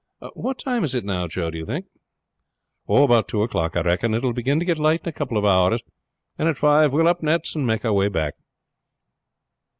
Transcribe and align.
"What 0.33 0.57
time 0.57 0.83
is 0.83 0.95
it 0.95 1.05
now, 1.05 1.27
Joe, 1.27 1.51
do 1.51 1.59
you 1.59 1.63
think?" 1.67 1.85
"About 2.89 3.27
two 3.27 3.43
o'clock, 3.43 3.77
I 3.77 3.81
reckon. 3.81 4.15
It 4.15 4.23
will 4.23 4.33
begin 4.33 4.57
to 4.57 4.65
get 4.65 4.79
light 4.79 5.01
in 5.03 5.09
a 5.09 5.13
couple 5.13 5.37
of 5.37 5.45
hours, 5.45 5.83
and 6.39 6.49
at 6.49 6.57
five 6.57 6.91
we 6.91 7.01
will 7.01 7.07
up 7.07 7.21
nets 7.21 7.53
and 7.53 7.67
make 7.67 7.85
our 7.85 7.93
way 7.93 8.07
back." 8.07 8.33